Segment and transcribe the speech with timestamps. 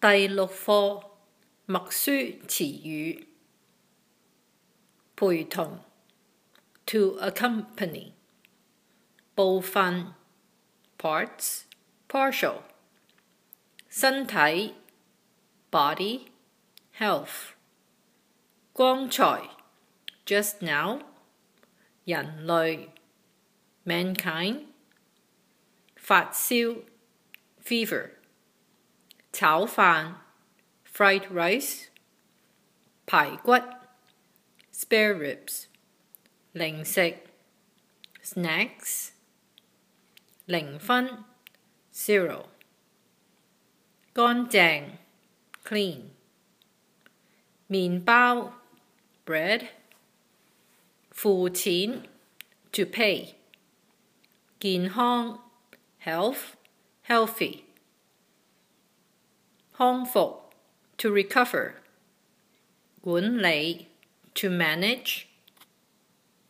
[0.00, 1.02] 第六課
[1.66, 2.12] 默書
[2.46, 3.26] 詞語，
[5.16, 5.80] 陪同
[6.86, 8.12] to accompany
[9.34, 10.14] 部分
[10.96, 11.62] parts
[12.08, 12.62] partial
[13.88, 14.76] 身體
[15.68, 16.28] body
[16.96, 17.54] health
[18.72, 19.50] 光才
[20.24, 21.00] just now
[22.04, 22.90] 人類
[23.84, 24.66] mankind
[25.96, 26.84] 發燒
[27.60, 28.17] fever
[29.37, 30.15] 炒饭
[30.85, 31.87] fried rice
[33.05, 33.53] 排骨
[34.71, 35.65] spare ribs
[36.51, 37.17] 零食
[38.23, 39.09] snacks
[40.45, 41.25] 零分
[41.93, 42.47] zero
[44.13, 44.97] 干净
[45.63, 46.09] clean
[47.67, 48.53] 面包
[49.25, 49.67] bread
[51.09, 52.03] 付钱
[52.71, 53.35] to pay
[54.59, 55.43] 健康
[56.03, 56.53] health
[57.07, 57.63] healthy
[59.77, 60.51] 康复
[60.97, 61.73] to recover
[63.01, 63.87] 管理
[64.33, 65.25] to manage